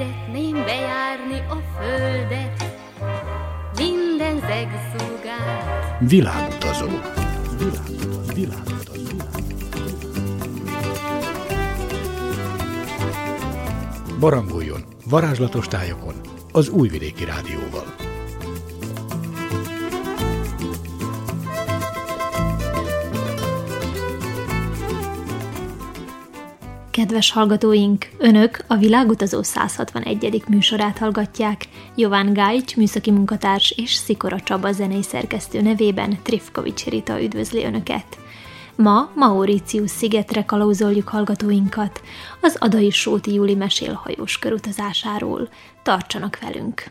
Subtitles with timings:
[0.00, 2.64] szeretném bejárni a földet,
[3.76, 5.98] minden zegszúgát.
[5.98, 6.86] Világutazó.
[7.58, 8.34] Világutazó.
[8.34, 9.16] Világutazó.
[14.20, 16.14] Barangoljon varázslatos tájokon
[16.52, 17.99] az Újvidéki Rádióval.
[27.00, 30.42] Kedves hallgatóink, Önök a Világutazó 161.
[30.48, 31.64] műsorát hallgatják.
[31.96, 38.18] Jován Gájcs, műszaki munkatárs és Szikora Csaba zenei szerkesztő nevében Trifkovics Rita üdvözli Önöket.
[38.76, 42.00] Ma Mauritius szigetre kalauzoljuk hallgatóinkat
[42.40, 45.48] az Adai Sóti Júli mesélhajós körutazásáról.
[45.82, 46.90] Tartsanak velünk!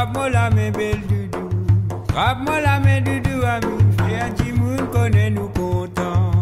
[0.00, 1.48] Frappe-moi la main belle doudou.
[2.10, 6.32] Frappe-moi la main doudou ami, fais un petit moun connaît nous content.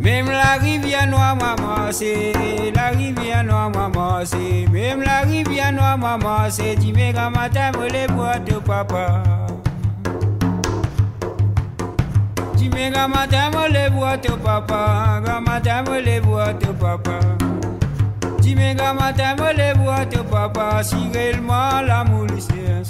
[0.00, 2.32] Même la rivière noire maman c'est,
[2.74, 7.72] la rivière noire maman c'est, même la rivière noire maman c'est, tu mets comme matin
[7.78, 9.22] me les bois de papa.
[12.56, 16.66] Tu mets comme matin me les bois de papa, comme matin me les bois de
[16.66, 17.20] papa.
[18.44, 22.82] Dime que matin me les boîtes, papa, si réellement l'amour c'est un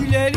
[0.00, 0.30] Il est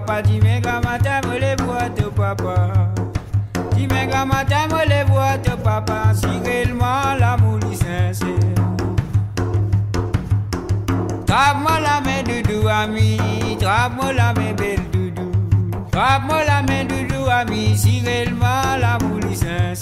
[0.00, 2.56] papa, tu mets matin les boîtes, papa.
[3.76, 8.26] Tu mets matin les boîtes, papa, si réellement l'amour est sincère.
[11.26, 13.18] Trappe-moi la main, doudou, ami,
[13.60, 15.30] trappe-moi la main, belle doudou.
[15.90, 19.81] Trappe-moi la main, doudou, ami, si réellement l'amour est sincère.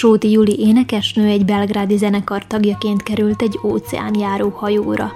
[0.00, 5.12] Sóti Juli énekesnő egy belgrádi zenekar tagjaként került egy óceánjáró hajóra.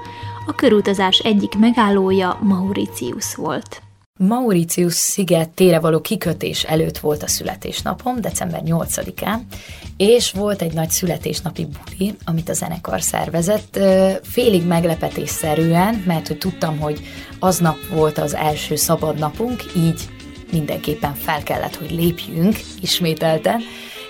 [0.47, 3.83] A körutazás egyik megállója Mauritius volt.
[4.19, 9.39] Mauritius sziget tére való kikötés előtt volt a születésnapom, december 8-án,
[9.97, 13.79] és volt egy nagy születésnapi buli, amit a zenekar szervezett,
[14.23, 17.01] félig meglepetésszerűen, mert hogy tudtam, hogy
[17.39, 20.01] aznap volt az első szabad napunk, így
[20.53, 23.61] mindenképpen fel kellett, hogy lépjünk ismételten,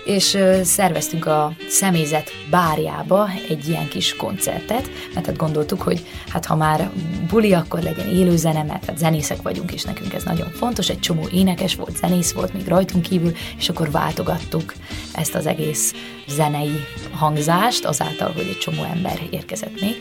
[0.05, 6.57] és szerveztünk a személyzet bárjába egy ilyen kis koncertet, mert hát gondoltuk, hogy hát ha
[6.57, 6.91] már
[7.29, 11.01] buli, akkor legyen élő zene, mert hát zenészek vagyunk, és nekünk ez nagyon fontos, egy
[11.01, 14.75] csomó énekes volt, zenész volt még rajtunk kívül, és akkor váltogattuk
[15.15, 15.95] ezt az egész
[16.29, 19.97] zenei hangzást, azáltal, hogy egy csomó ember érkezett még.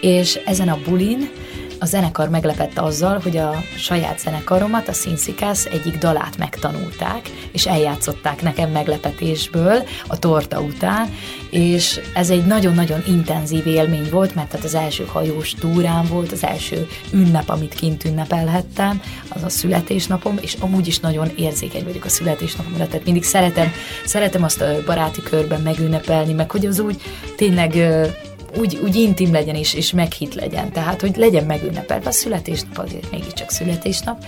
[0.00, 1.30] És ezen a bulin
[1.78, 8.42] a zenekar meglepett azzal, hogy a saját zenekaromat, a Szinszikász egyik dalát megtanulták, és eljátszották
[8.42, 11.14] nekem meglepetésből a torta után,
[11.50, 16.44] és ez egy nagyon-nagyon intenzív élmény volt, mert tehát az első hajós túrám volt, az
[16.44, 22.08] első ünnep, amit kint ünnepelhettem, az a születésnapom, és amúgy is nagyon érzékeny vagyok a
[22.08, 23.72] születésnapomra, tehát mindig szeretem,
[24.04, 27.00] szeretem azt a baráti körben megünnepelni, meg hogy az úgy
[27.36, 27.76] tényleg
[28.58, 30.72] úgy, úgy intim legyen és, és meghitt legyen.
[30.72, 32.08] Tehát, hogy legyen megünnepelve.
[32.08, 34.24] A születésnap azért mégiscsak születésnap.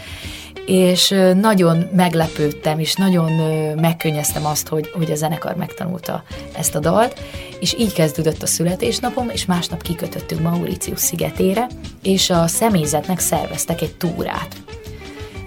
[0.67, 3.33] És nagyon meglepődtem, és nagyon
[3.81, 6.23] megkönnyeztem azt, hogy, hogy a zenekar megtanulta
[6.57, 7.21] ezt a dalt,
[7.61, 11.67] és így kezdődött a születésnapom, és másnap kikötöttünk Mauritius szigetére,
[12.03, 14.68] és a személyzetnek szerveztek egy túrát.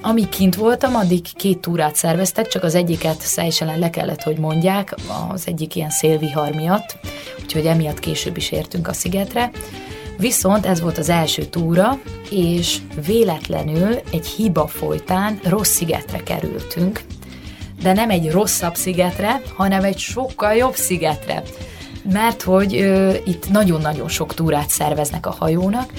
[0.03, 4.95] Amíg kint voltam, addig két túrát szerveztek, csak az egyiket Szejselen le kellett, hogy mondják,
[5.29, 6.97] az egyik ilyen szélvihar miatt,
[7.41, 9.51] úgyhogy emiatt később is értünk a szigetre.
[10.17, 11.99] Viszont ez volt az első túra,
[12.29, 17.01] és véletlenül egy hiba folytán rossz szigetre kerültünk,
[17.81, 21.43] de nem egy rosszabb szigetre, hanem egy sokkal jobb szigetre.
[22.11, 25.91] Mert hogy ö, itt nagyon-nagyon sok túrát szerveznek a hajónak,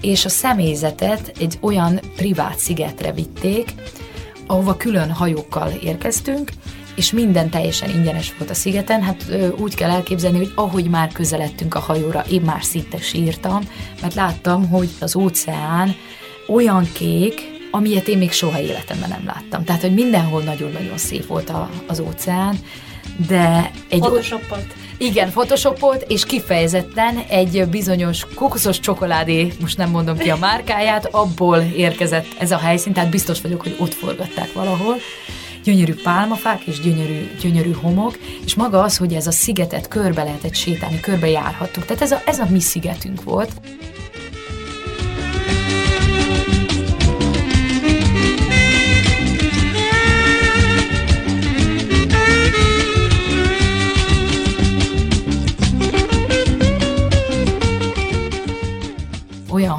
[0.00, 3.74] és a személyzetet egy olyan privát szigetre vitték,
[4.46, 6.50] ahova külön hajókkal érkeztünk,
[6.96, 9.02] és minden teljesen ingyenes volt a szigeten.
[9.02, 9.26] Hát
[9.58, 13.68] úgy kell elképzelni, hogy ahogy már közeledtünk a hajóra, én már szinte sírtam,
[14.00, 15.94] mert láttam, hogy az óceán
[16.48, 19.64] olyan kék, amilyet én még soha életemben nem láttam.
[19.64, 22.58] Tehát, hogy mindenhol nagyon-nagyon szép volt a, az óceán,
[23.28, 23.98] de egy...
[23.98, 24.74] Photoshopolt.
[24.98, 31.58] Igen, photoshopolt, és kifejezetten egy bizonyos kokoszos csokoládé, most nem mondom ki a márkáját, abból
[31.58, 34.96] érkezett ez a helyszín, tehát biztos vagyok, hogy ott forgatták valahol.
[35.64, 40.54] Gyönyörű pálmafák és gyönyörű, gyönyörű homok, és maga az, hogy ez a szigetet körbe lehetett
[40.54, 41.84] sétálni, körbe járhattuk.
[41.84, 43.50] Tehát ez a, ez a mi szigetünk volt.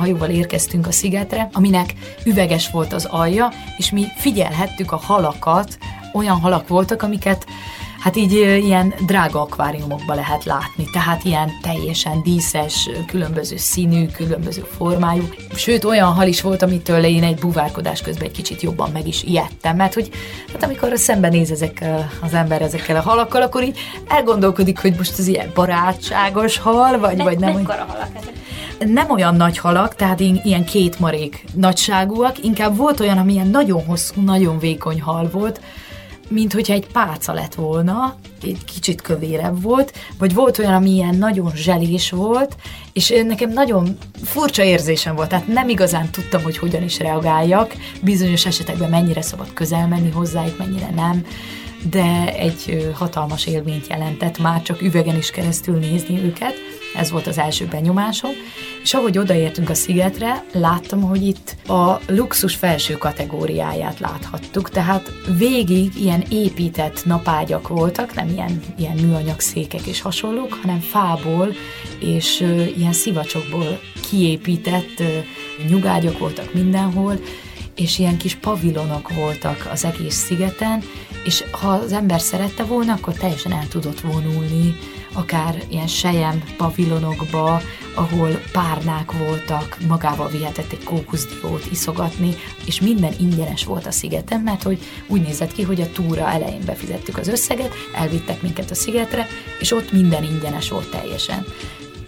[0.07, 1.94] Hajóval érkeztünk a szigetre, aminek
[2.25, 5.77] üveges volt az alja, és mi figyelhettük a halakat,
[6.13, 7.45] olyan halak voltak, amiket
[7.99, 8.31] hát így
[8.63, 15.29] ilyen drága akváriumokba lehet látni, tehát ilyen teljesen díszes, különböző színű, különböző formájú.
[15.55, 19.23] Sőt, olyan hal is volt, amitől én egy buvárkodás közben egy kicsit jobban meg is
[19.23, 20.09] ijedtem, mert hogy
[20.53, 23.77] hát amikor szembenéz ezekkel az ember ezekkel a halakkal, akkor így
[24.07, 27.53] elgondolkodik, hogy most ez ilyen barátságos hal, vagy, vagy nem.
[27.53, 28.35] Mekkora halak ezek?
[28.85, 33.85] nem olyan nagy halak, tehát ilyen két marék nagyságúak, inkább volt olyan, ami ilyen nagyon
[33.85, 35.61] hosszú, nagyon vékony hal volt,
[36.27, 41.15] mint hogyha egy pálca lett volna, egy kicsit kövérebb volt, vagy volt olyan, ami ilyen
[41.15, 42.56] nagyon zselés volt,
[42.94, 48.45] és nekem nagyon furcsa érzésem volt, tehát nem igazán tudtam, hogy hogyan is reagáljak, bizonyos
[48.45, 51.25] esetekben mennyire szabad közel menni hozzájuk, mennyire nem,
[51.89, 56.53] de egy hatalmas élményt jelentett már csak üvegen is keresztül nézni őket.
[56.95, 58.31] Ez volt az első benyomásom.
[58.83, 65.95] És ahogy odaértünk a szigetre, láttam, hogy itt a luxus felső kategóriáját láthattuk, tehát végig
[65.95, 71.53] ilyen épített napágyak voltak, nem ilyen, ilyen műanyag székek és hasonlók, hanem fából
[71.99, 72.39] és
[72.77, 73.79] ilyen szivacsokból
[74.09, 75.17] kiépített ö,
[75.69, 77.19] nyugágyok voltak mindenhol,
[77.75, 80.83] és ilyen kis pavilonok voltak az egész szigeten,
[81.23, 84.75] és ha az ember szerette volna, akkor teljesen el tudott vonulni,
[85.17, 87.61] akár ilyen sejem pavilonokba,
[87.95, 92.35] ahol párnák voltak, magával vihetett egy kókuszdiót iszogatni,
[92.65, 96.61] és minden ingyenes volt a szigeten, mert hogy úgy nézett ki, hogy a túra elején
[96.65, 99.27] befizettük az összeget, elvittek minket a szigetre,
[99.59, 101.45] és ott minden ingyenes volt teljesen.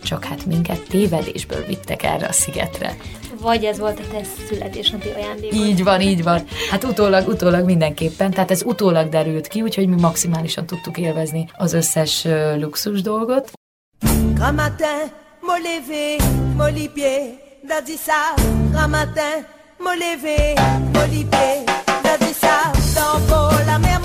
[0.09, 2.97] Csak hát minket tévedésből vittek erre a szigetre.
[3.41, 5.57] Vagy ez volt a te születésnapi ajándékod?
[5.57, 6.43] Így van, így van.
[6.69, 11.73] Hát utólag, utólag mindenképpen, tehát ez utólag derült ki, úgyhogy mi maximálisan tudtuk élvezni az
[11.73, 12.27] összes
[12.57, 13.51] luxus dolgot.
[14.33, 15.11] Grand matin,
[17.95, 18.35] ça.
[18.87, 19.45] Matin,
[19.99, 20.55] lever,
[20.93, 21.63] me lipier,
[22.03, 22.71] dadi ça.
[22.95, 23.98] Dans la mer,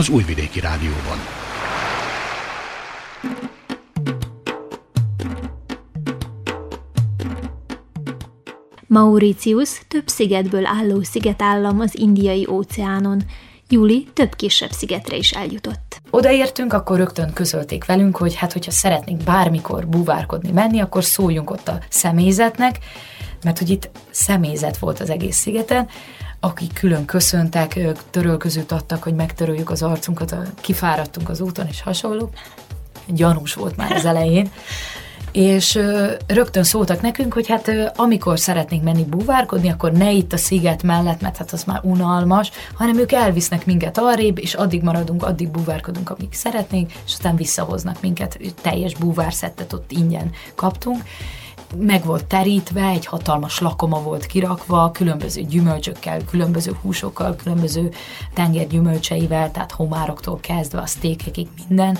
[0.00, 1.18] az Újvidéki Rádióban.
[8.86, 13.22] Mauritius több szigetből álló szigetállam az indiai óceánon.
[13.68, 16.00] Júli több kisebb szigetre is eljutott.
[16.10, 21.68] Odaértünk, akkor rögtön közölték velünk, hogy hát, hogyha szeretnénk bármikor búvárkodni menni, akkor szóljunk ott
[21.68, 22.78] a személyzetnek,
[23.44, 25.88] mert hogy itt személyzet volt az egész szigeten,
[26.40, 32.30] akik külön köszöntek, ők törölközőt adtak, hogy megtöröljük az arcunkat, kifáradtunk az úton, és hasonló.
[33.06, 34.50] Gyanús volt már az elején.
[35.32, 35.78] És
[36.26, 41.20] rögtön szóltak nekünk, hogy hát amikor szeretnénk menni búvárkodni, akkor ne itt a sziget mellett,
[41.20, 46.10] mert hát az már unalmas, hanem ők elvisznek minket arrébb, és addig maradunk, addig búvárkodunk,
[46.10, 51.02] amíg szeretnénk, és aztán visszahoznak minket, teljes búvárszettet ott ingyen kaptunk
[51.76, 57.90] meg volt terítve, egy hatalmas lakoma volt kirakva, különböző gyümölcsökkel, különböző húsokkal, különböző
[58.34, 61.98] tengergyümölcseivel, tehát homároktól kezdve a sztékekig minden.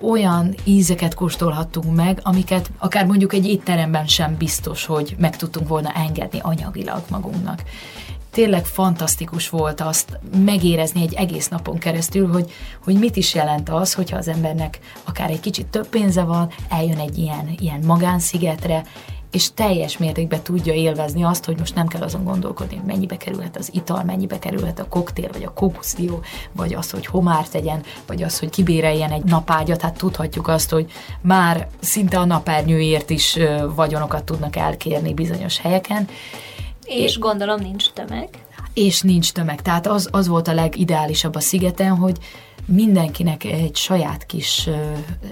[0.00, 5.92] Olyan ízeket kóstolhattunk meg, amiket akár mondjuk egy étteremben sem biztos, hogy meg tudtunk volna
[5.92, 7.62] engedni anyagilag magunknak
[8.38, 12.50] tényleg fantasztikus volt azt megérezni egy egész napon keresztül, hogy,
[12.84, 16.98] hogy mit is jelent az, hogyha az embernek akár egy kicsit több pénze van, eljön
[16.98, 18.84] egy ilyen, ilyen magánszigetre,
[19.30, 23.56] és teljes mértékben tudja élvezni azt, hogy most nem kell azon gondolkodni, hogy mennyibe kerülhet
[23.56, 26.20] az ital, mennyibe kerülhet a koktél, vagy a kókuszdió,
[26.52, 29.82] vagy az, hogy homár tegyen, vagy az, hogy kibéreljen egy napágyat.
[29.82, 30.90] Hát tudhatjuk azt, hogy
[31.20, 33.38] már szinte a napernyőért is
[33.74, 36.08] vagyonokat tudnak elkérni bizonyos helyeken.
[36.88, 38.28] És gondolom nincs tömeg.
[38.74, 39.62] És nincs tömeg.
[39.62, 42.18] Tehát az, az volt a legideálisabb a szigeten, hogy
[42.66, 44.74] mindenkinek egy saját kis uh,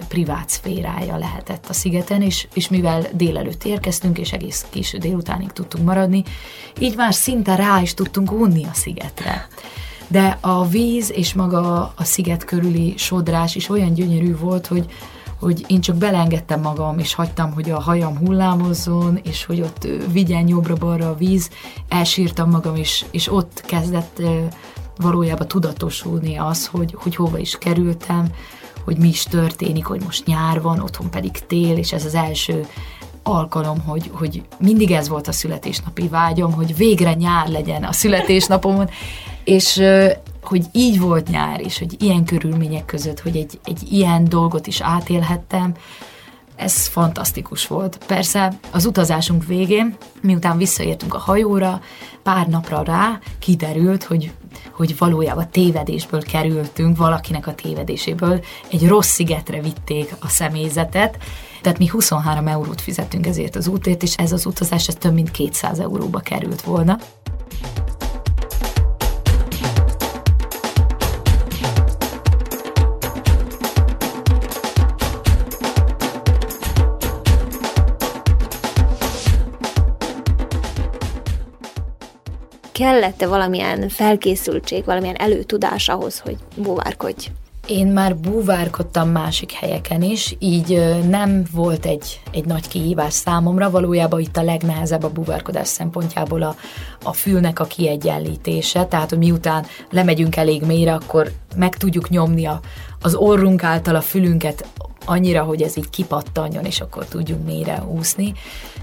[0.08, 5.84] privát szférája lehetett a szigeten, és, és mivel délelőtt érkeztünk, és egész kis délutánig tudtunk
[5.84, 6.22] maradni,
[6.78, 9.48] így már szinte rá is tudtunk unni a szigetre.
[10.08, 14.86] De a víz és maga a sziget körüli sodrás is olyan gyönyörű volt, hogy,
[15.40, 20.48] hogy én csak belengedtem magam, és hagytam, hogy a hajam hullámozzon, és hogy ott vigyen
[20.48, 21.50] jobbra-balra a víz,
[21.88, 24.22] elsírtam magam, és, és ott kezdett
[24.96, 28.26] valójában tudatosulni az, hogy, hogy hova is kerültem,
[28.84, 32.66] hogy mi is történik, hogy most nyár van, otthon pedig tél, és ez az első
[33.22, 38.88] alkalom, hogy, hogy mindig ez volt a születésnapi vágyom, hogy végre nyár legyen a születésnapomon,
[39.44, 39.82] és
[40.46, 44.80] hogy így volt nyár is, hogy ilyen körülmények között, hogy egy, egy ilyen dolgot is
[44.80, 45.74] átélhettem,
[46.56, 47.98] ez fantasztikus volt.
[48.06, 51.80] Persze az utazásunk végén, miután visszaértünk a hajóra,
[52.22, 54.32] pár napra rá kiderült, hogy
[54.72, 61.18] hogy valójában tévedésből kerültünk, valakinek a tévedéséből egy rossz szigetre vitték a személyzetet,
[61.62, 65.30] tehát mi 23 eurót fizettünk ezért az útért, és ez az utazás ez több mint
[65.30, 66.98] 200 euróba került volna.
[82.76, 87.28] Kellett-e valamilyen felkészültség, valamilyen előtudás ahhoz, hogy búvárkodj?
[87.66, 93.70] Én már búvárkodtam másik helyeken is, így nem volt egy, egy nagy kihívás számomra.
[93.70, 96.56] Valójában itt a legnehezebb a búvárkodás szempontjából a,
[97.02, 102.60] a fülnek a kiegyenlítése, tehát hogy miután lemegyünk elég mélyre, akkor meg tudjuk nyomni a,
[103.00, 104.66] az orrunk által a fülünket
[105.06, 108.34] annyira, hogy ez így kipattanjon, és akkor tudjunk mélyre úszni.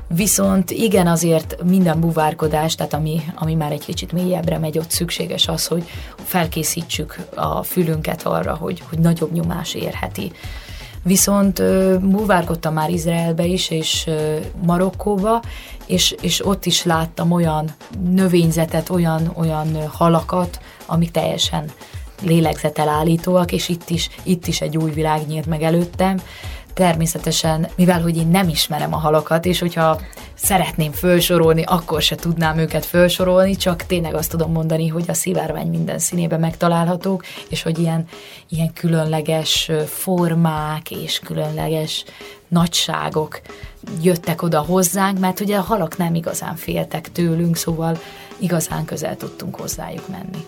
[0.08, 5.48] Viszont igen, azért minden buvárkodás, tehát ami, ami már egy kicsit mélyebbre megy, ott szükséges
[5.48, 5.84] az, hogy
[6.24, 10.32] felkészítsük a fülünket arra, hogy, hogy nagyobb nyomás érheti.
[11.04, 11.64] Viszont
[12.02, 14.10] búvárkodtam már Izraelbe is, és
[14.66, 15.42] Marokkóba,
[15.86, 17.70] és, és ott is láttam olyan
[18.10, 21.72] növényzetet, olyan, olyan halakat, amik teljesen
[22.26, 26.18] lélegzetelállítóak, és itt is, itt is egy új világ nyílt meg előttem.
[26.74, 30.00] Természetesen, mivel hogy én nem ismerem a halakat, és hogyha
[30.34, 35.68] szeretném felsorolni, akkor se tudnám őket felsorolni, csak tényleg azt tudom mondani, hogy a szivárvány
[35.68, 38.08] minden színében megtalálhatók, és hogy ilyen,
[38.50, 42.04] ilyen különleges formák és különleges
[42.48, 43.42] nagyságok
[44.02, 47.98] jöttek oda hozzánk, mert ugye a halak nem igazán féltek tőlünk, szóval
[48.38, 50.46] igazán közel tudtunk hozzájuk menni.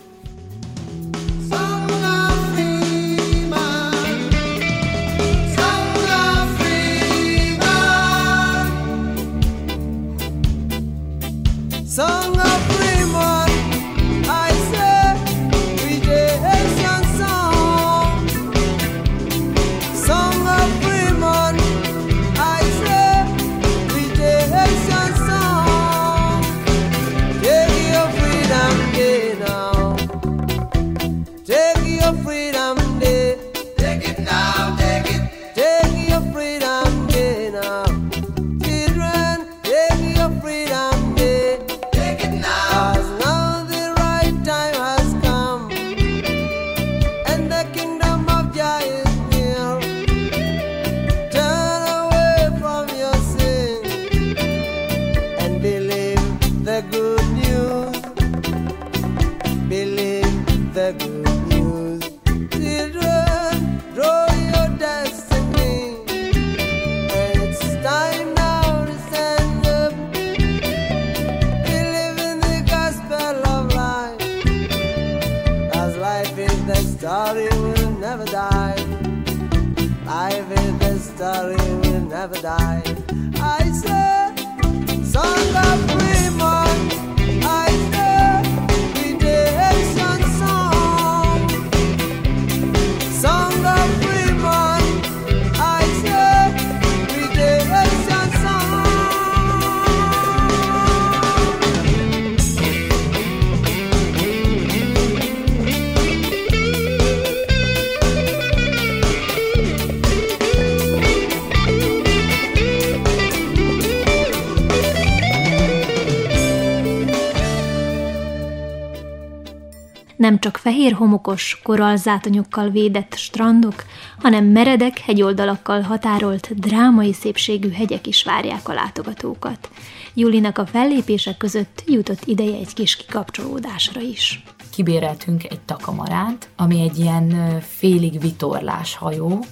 [120.25, 123.85] Nem csak fehér homokos, korallzátonyokkal védett strandok,
[124.21, 129.69] hanem meredek hegyoldalakkal határolt, drámai szépségű hegyek is várják a látogatókat.
[130.13, 134.43] Julinak a fellépések között jutott ideje egy kis kikapcsolódásra is.
[134.69, 139.45] kibéreltünk egy takamaránt, ami egy ilyen félig vitorlás hajó,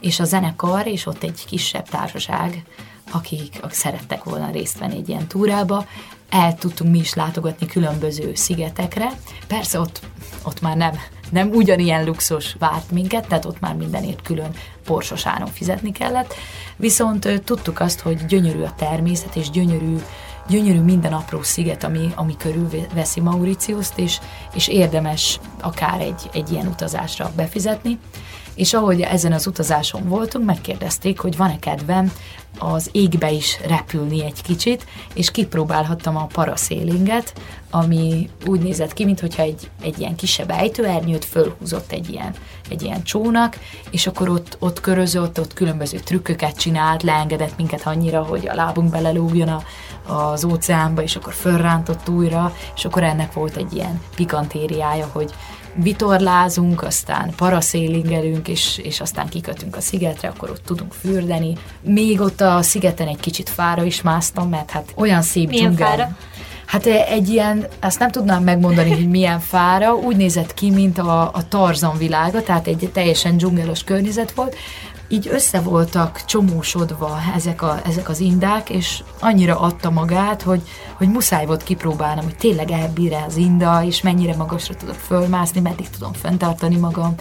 [0.00, 2.62] és a zenekar, és ott egy kisebb társaság,
[3.10, 5.86] akik, akik szerettek volna részt venni egy ilyen túrába,
[6.30, 9.08] el tudtunk mi is látogatni különböző szigetekre.
[9.46, 10.00] Persze ott,
[10.44, 10.92] ott már nem,
[11.30, 14.50] nem ugyanilyen luxus várt minket, tehát ott már mindenért külön
[14.84, 16.34] porsos áron fizetni kellett,
[16.76, 19.96] viszont tudtuk azt, hogy gyönyörű a természet, és gyönyörű
[20.48, 24.18] gyönyörű minden apró sziget, ami, ami körül veszi Mauritiuszt, és,
[24.54, 27.98] és érdemes akár egy, egy ilyen utazásra befizetni.
[28.58, 32.12] És ahogy ezen az utazáson voltunk, megkérdezték, hogy van-e kedvem
[32.58, 37.32] az égbe is repülni egy kicsit, és kipróbálhattam a paraszélinget,
[37.70, 42.34] ami úgy nézett ki, mintha egy, egy ilyen kisebb ejtőernyőt fölhúzott egy ilyen,
[42.70, 43.58] egy ilyen csónak,
[43.90, 48.90] és akkor ott, ott körözött, ott különböző trükköket csinált, leengedett minket annyira, hogy a lábunk
[48.90, 49.62] belelógjon a,
[50.12, 55.34] az óceánba, és akkor fölrántott újra, és akkor ennek volt egy ilyen pikantériája, hogy
[55.82, 61.56] vitorlázunk, aztán paraszélingelünk, és, és aztán kikötünk a szigetre, akkor ott tudunk fürdeni.
[61.80, 65.88] Még ott a szigeten egy kicsit fára is másztam, mert hát olyan szép Milyen dzsungel.
[65.88, 66.16] fára?
[66.66, 71.22] Hát egy ilyen, azt nem tudnám megmondani, hogy milyen fára, úgy nézett ki, mint a,
[71.22, 74.56] a Tarzan világa, tehát egy teljesen dzsungelos környezet volt,
[75.08, 80.62] így össze voltak csomósodva ezek, a, ezek az indák, és annyira adta magát, hogy,
[80.94, 85.90] hogy muszáj volt kipróbálnom, hogy tényleg elbír az inda, és mennyire magasra tudok fölmászni, meddig
[85.90, 87.14] tudom fenntartani magam.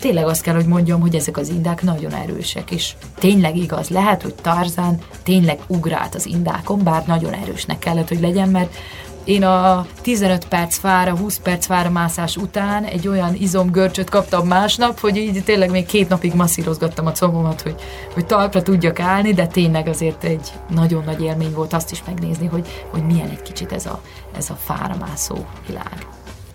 [0.00, 4.22] Tényleg azt kell, hogy mondjam, hogy ezek az indák nagyon erősek, és tényleg igaz, lehet,
[4.22, 8.74] hogy Tarzán tényleg ugrált az indákon, bár nagyon erősnek kellett, hogy legyen, mert
[9.24, 15.00] én a 15 perc fára, 20 perc fára mászás után egy olyan izomgörcsöt kaptam másnap,
[15.00, 17.74] hogy így tényleg még két napig masszírozgattam a combomat, hogy,
[18.14, 22.46] hogy talpra tudjak állni, de tényleg azért egy nagyon nagy élmény volt azt is megnézni,
[22.46, 24.00] hogy, hogy milyen egy kicsit ez a,
[24.36, 26.06] ez a fára mászó világ.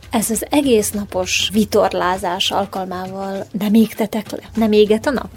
[0.10, 4.40] Ez az egész napos vitorlázás alkalmával nem égtetek le?
[4.56, 5.30] Nem éget a nap?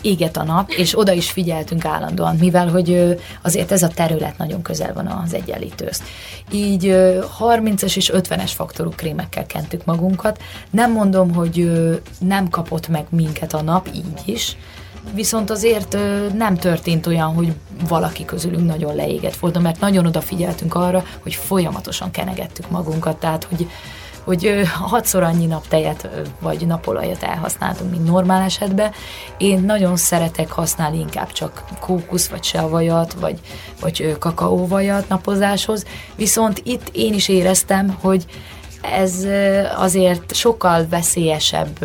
[0.00, 4.62] Éget a nap, és oda is figyeltünk állandóan, mivel hogy azért ez a terület nagyon
[4.62, 6.02] közel van az egyenlítőhöz.
[6.50, 10.42] Így ö, 30-es és 50-es faktorú krémekkel kentük magunkat.
[10.70, 11.70] Nem mondom, hogy
[12.18, 14.56] nem kapott meg minket a nap, így is,
[15.14, 15.96] Viszont azért
[16.34, 17.52] nem történt olyan, hogy
[17.88, 23.68] valaki közülünk nagyon leégett volt, mert nagyon odafigyeltünk arra, hogy folyamatosan kenegettük magunkat, tehát hogy
[24.28, 26.08] hogy hatszor annyi naptejet
[26.40, 28.92] vagy napolajat elhasználtunk, mint normál esetben.
[29.36, 33.40] Én nagyon szeretek használni inkább csak kókusz, vagy seavajat, vagy,
[33.80, 35.84] vagy kakaóvajat napozáshoz,
[36.16, 38.24] viszont itt én is éreztem, hogy
[38.82, 39.26] ez
[39.76, 41.84] azért sokkal veszélyesebb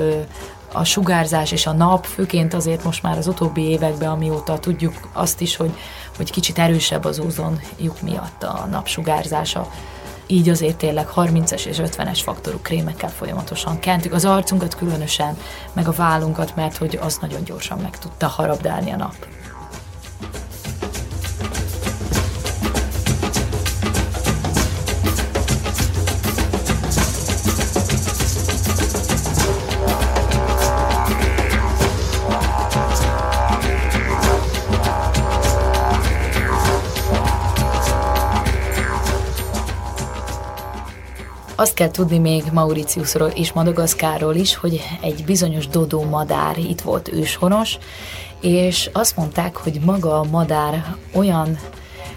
[0.74, 5.42] a sugárzás és a nap, főként azért most már az utóbbi években, amióta tudjuk azt
[5.42, 5.72] is, hogy,
[6.18, 9.68] hogy kicsit erősebb az ózon lyuk miatt a napsugárzása.
[10.28, 15.38] Így azért tényleg 30-es és 50-es faktorú krémekkel folyamatosan kentük az arcunkat különösen,
[15.74, 19.16] meg a vállunkat, mert hogy az nagyon gyorsan meg tudta harabdálni a nap.
[41.64, 47.14] Azt kell tudni még Mauritiusról és Madagaszkárról is, hogy egy bizonyos dodó madár itt volt
[47.14, 47.78] őshonos,
[48.42, 51.58] és azt mondták, hogy maga a madár olyan,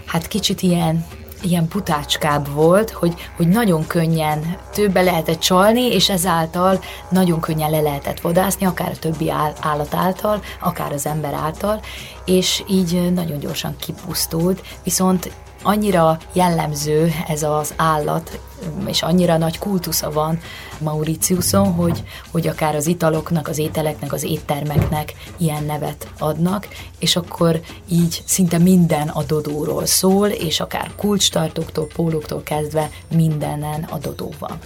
[0.05, 1.05] hát kicsit ilyen
[1.41, 6.79] ilyen putácskább volt, hogy, hogy nagyon könnyen többe lehetett csalni, és ezáltal
[7.09, 11.79] nagyon könnyen le lehetett vadászni, akár a többi áll- állat által, akár az ember által,
[12.27, 15.31] és így nagyon gyorsan kipusztult, viszont
[15.63, 18.39] annyira jellemző ez az állat,
[18.85, 20.39] és annyira nagy kultusza van
[20.79, 26.67] Mauritiuson, hogy, hogy akár az italoknak, az ételeknek, az éttermeknek ilyen nevet adnak,
[26.99, 33.97] és akkor így szinte minden a dodóról szól, és akár kulcstartóktól, pólóktól kezdve mindenen a
[33.97, 34.57] dodó van.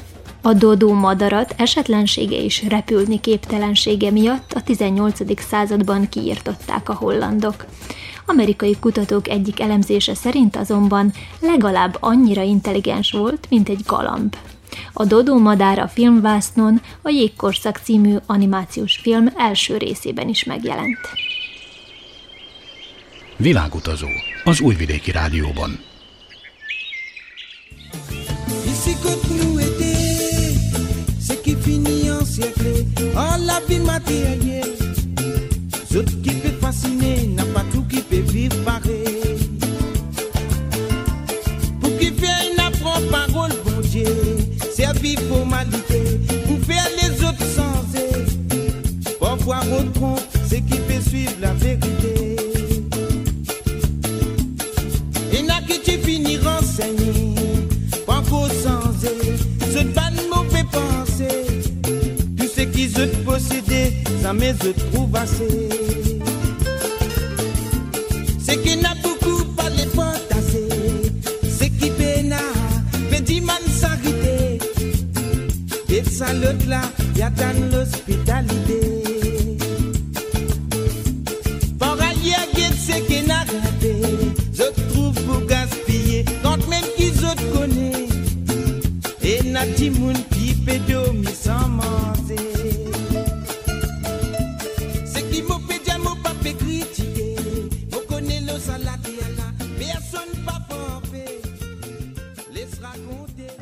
[0.41, 5.41] A dodó madarat esetlensége és repülni képtelensége miatt a 18.
[5.41, 7.65] században kiirtották a hollandok.
[8.25, 14.35] Amerikai kutatók egyik elemzése szerint azonban legalább annyira intelligens volt, mint egy galamb.
[14.93, 20.99] A Dodó madár a filmvásznon a Jégkorszak című animációs film első részében is megjelent.
[23.37, 24.07] Világutazó
[24.43, 25.79] az Újvidéki Rádióban.
[28.65, 28.91] Ici
[32.41, 34.75] siècle, en la vie matérielle.
[35.91, 37.60] Ce qui peut fasciner n'a pas
[64.31, 65.60] jamais je trouve assez.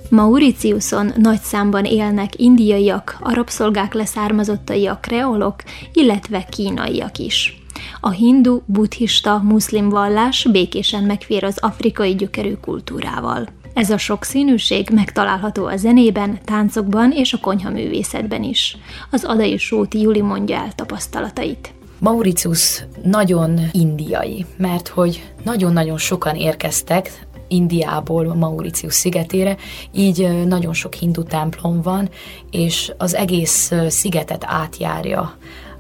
[0.10, 5.56] Mauritiuson nagy számban élnek indiaiak, a rabszolgák leszármazottai a kreolok,
[5.94, 7.64] illetve kínaiak is.
[8.00, 13.48] A hindu, buddhista, muszlim vallás békésen megfér az afrikai gyökerű kultúrával.
[13.74, 18.78] Ez a sokszínűség megtalálható a zenében, táncokban és a konyhaművészetben is.
[19.12, 21.74] Az Adai Sóti Juli mondja el tapasztalatait.
[22.00, 29.58] Mauritius nagyon indiai, mert hogy nagyon-nagyon sokan érkeztek Indiából Mauritius szigetére,
[29.92, 32.10] így nagyon sok hindu templom van,
[32.52, 35.38] és az egész szigetet átjárja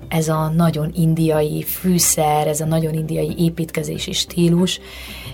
[0.09, 4.79] ez a nagyon indiai fűszer, ez a nagyon indiai építkezési stílus,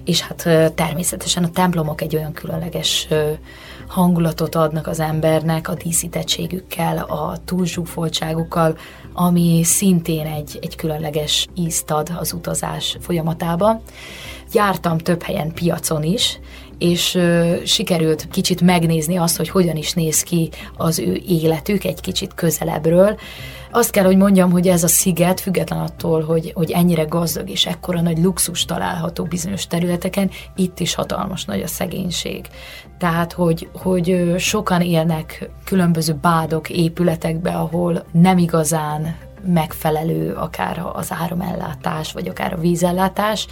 [0.04, 3.08] és hát természetesen a templomok egy olyan különleges
[3.88, 8.78] hangulatot adnak az embernek a díszítettségükkel, a túlzsúfoltságukkal,
[9.14, 13.82] ami szintén egy, egy különleges ízt ad az utazás folyamatában.
[14.54, 16.40] Jártam több helyen piacon is,
[16.78, 22.02] és ö, sikerült kicsit megnézni azt, hogy hogyan is néz ki az ő életük egy
[22.02, 23.20] kicsit közelebbről.
[23.72, 27.66] Azt kell, hogy mondjam, hogy ez a sziget, független attól, hogy, hogy ennyire gazdag és
[27.66, 32.46] ekkora nagy luxus található bizonyos területeken, itt is hatalmas nagy a szegénység.
[32.98, 42.12] Tehát, hogy, hogy sokan élnek különböző bádok épületekbe, ahol nem igazán megfelelő akár az áramellátás,
[42.12, 43.48] vagy akár a vízellátás,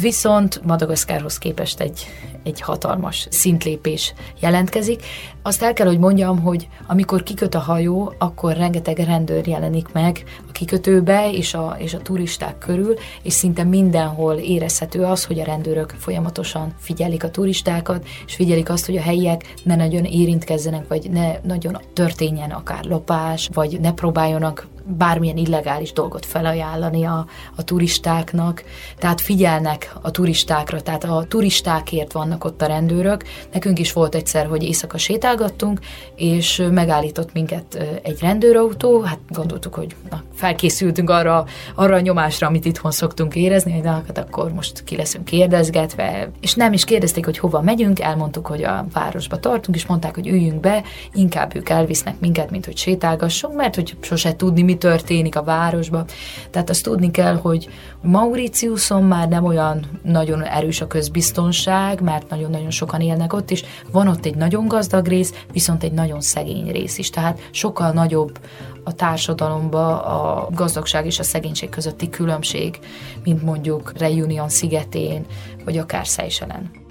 [0.00, 2.06] Viszont Madagaszkárhoz képest egy,
[2.42, 5.02] egy hatalmas szintlépés jelentkezik.
[5.42, 10.24] Azt el kell, hogy mondjam, hogy amikor kiköt a hajó, akkor rengeteg rendőr jelenik meg
[10.48, 15.44] a kikötőbe és a, és a turisták körül, és szinte mindenhol érezhető az, hogy a
[15.44, 21.10] rendőrök folyamatosan figyelik a turistákat, és figyelik azt, hogy a helyiek ne nagyon érintkezzenek, vagy
[21.10, 28.64] ne nagyon történjen akár lopás, vagy ne próbáljanak bármilyen illegális dolgot felajánlani a, a turistáknak,
[28.98, 33.24] tehát figyelnek a turistákra, tehát a turistákért vannak ott a rendőrök.
[33.52, 35.80] Nekünk is volt egyszer, hogy éjszaka sétálgattunk,
[36.16, 42.64] és megállított minket egy rendőrautó, hát gondoltuk, hogy na, felkészültünk arra, arra a nyomásra, amit
[42.64, 47.24] itthon szoktunk érezni, hogy na, hát akkor most ki leszünk kérdezgetve, és nem is kérdezték,
[47.24, 51.68] hogy hova megyünk, elmondtuk, hogy a városba tartunk, és mondták, hogy üljünk be, inkább ők
[51.68, 56.04] elvisznek minket, mint hogy sétálgassunk, mert hogy sose tudni, mi történik a városba.
[56.50, 57.68] Tehát azt tudni kell, hogy
[58.02, 64.08] Mauritiuson már nem olyan nagyon erős a közbiztonság, mert nagyon-nagyon sokan élnek ott, és van
[64.08, 67.10] ott egy nagyon gazdag rész, viszont egy nagyon szegény rész is.
[67.10, 68.38] Tehát sokkal nagyobb
[68.84, 72.78] a társadalomba a gazdagság és a szegénység közötti különbség,
[73.24, 75.26] mint mondjuk Reunion szigetén,
[75.64, 76.81] vagy akár Seychellen.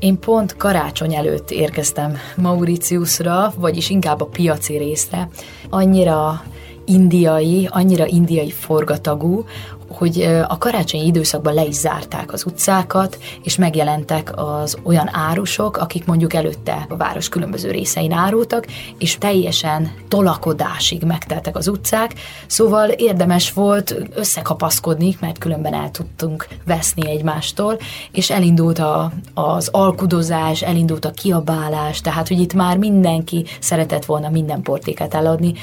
[0.00, 5.28] Én pont karácsony előtt érkeztem Mauritiusra, vagyis inkább a piaci részre.
[5.70, 6.42] Annyira
[6.84, 9.44] indiai, annyira indiai forgatagú,
[9.90, 16.04] hogy a karácsonyi időszakban le is zárták az utcákat, és megjelentek az olyan árusok, akik
[16.04, 18.66] mondjuk előtte a város különböző részein árultak,
[18.98, 22.14] és teljesen tolakodásig megteltek az utcák,
[22.46, 27.78] szóval érdemes volt összekapaszkodni, mert különben el tudtunk veszni egymástól,
[28.12, 34.28] és elindult a, az alkudozás, elindult a kiabálás, tehát hogy itt már mindenki szeretett volna
[34.28, 35.54] minden portéket eladni,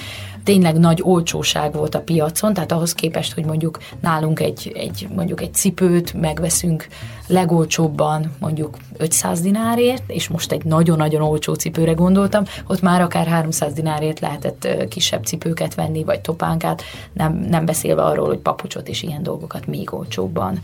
[0.47, 5.41] tényleg nagy olcsóság volt a piacon, tehát ahhoz képest, hogy mondjuk nálunk egy, egy mondjuk
[5.41, 6.88] egy cipőt megveszünk
[7.27, 13.73] legolcsóbban mondjuk 500 dinárért, és most egy nagyon-nagyon olcsó cipőre gondoltam, ott már akár 300
[13.73, 16.81] dinárért lehetett kisebb cipőket venni, vagy topánkát,
[17.13, 20.60] nem, nem beszélve arról, hogy papucsot és ilyen dolgokat még olcsóbban.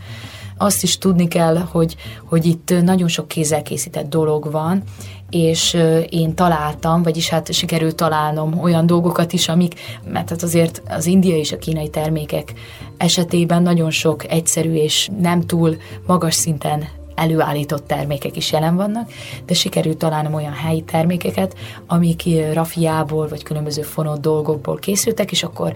[0.56, 4.82] Azt is tudni kell, hogy, hogy itt nagyon sok kézzel készített dolog van,
[5.30, 5.76] és
[6.08, 9.74] én találtam, vagyis hát sikerült találnom olyan dolgokat is, amik,
[10.12, 12.52] mert hát azért az indiai és a kínai termékek
[12.96, 19.10] esetében nagyon sok egyszerű és nem túl magas szinten előállított termékek is jelen vannak,
[19.46, 22.22] de sikerült találnom olyan helyi termékeket, amik
[22.52, 25.72] rafiából vagy különböző fonott dolgokból készültek, és akkor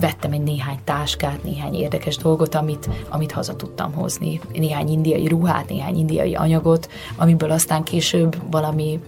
[0.00, 4.40] vettem egy néhány táskát, néhány érdekes dolgot, amit, amit haza tudtam hozni.
[4.52, 9.00] Néhány indiai ruhát, néhány indiai anyagot, amiből aztán később valami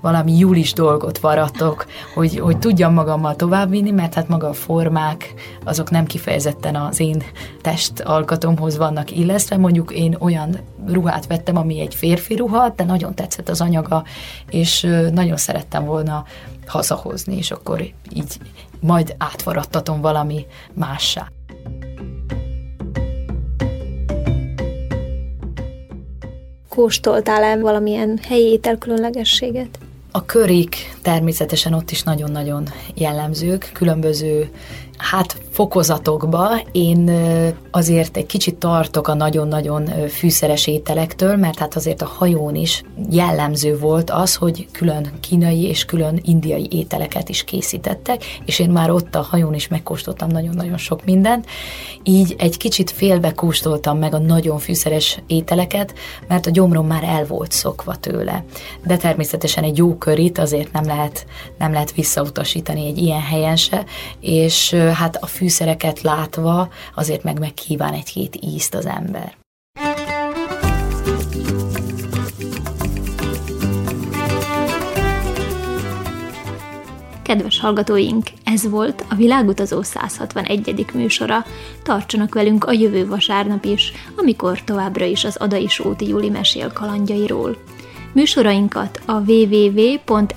[0.00, 5.34] valami julis dolgot varatok, hogy, hogy tudjam magammal továbbvinni, mert hát maga a formák,
[5.64, 7.22] azok nem kifejezetten az én
[7.60, 9.56] test alkatomhoz vannak illesztve.
[9.56, 10.56] Mondjuk én olyan
[10.86, 14.04] ruhát vettem, ami egy férfi ruha, de nagyon tetszett az anyaga,
[14.50, 14.80] és
[15.12, 16.24] nagyon szerettem volna
[16.66, 17.80] hazahozni, és akkor
[18.12, 18.38] így
[18.80, 21.30] majd átvaradtatom valami mássá.
[26.68, 29.78] Kóstoltál-e valamilyen helyi étel különlegességet?
[30.10, 34.50] A körik természetesen ott is nagyon-nagyon jellemzők, különböző
[34.96, 36.60] hát fokozatokba.
[36.72, 37.10] Én
[37.70, 43.78] azért egy kicsit tartok a nagyon-nagyon fűszeres ételektől, mert hát azért a hajón is jellemző
[43.78, 49.14] volt az, hogy külön kínai és külön indiai ételeket is készítettek, és én már ott
[49.14, 51.46] a hajón is megkóstoltam nagyon-nagyon sok mindent,
[52.02, 55.94] így egy kicsit félve kóstoltam meg a nagyon fűszeres ételeket,
[56.28, 58.44] mert a gyomrom már el volt szokva tőle.
[58.84, 61.26] De természetesen egy jó körit azért nem lehet,
[61.58, 63.84] nem lehet visszautasítani egy ilyen helyen se,
[64.20, 69.36] és hát a fűszereket látva azért meg megkíván egy-két ízt az ember.
[77.26, 80.86] Kedves hallgatóink, ez volt a Világutazó 161.
[80.94, 81.44] műsora.
[81.82, 87.56] Tartsanak velünk a jövő vasárnap is, amikor továbbra is az Adai Sóti Júli mesél kalandjairól.
[88.16, 90.30] Műsorainkat a www.rtv.rs.hu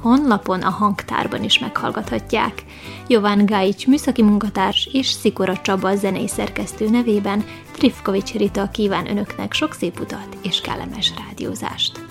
[0.00, 2.64] honlapon a hangtárban is meghallgathatják.
[3.08, 9.72] Jován Gáics műszaki munkatárs és Szikora Csaba zenei szerkesztő nevében Trifkovics Rita kíván önöknek sok
[9.72, 12.09] szép utat és kellemes rádiózást.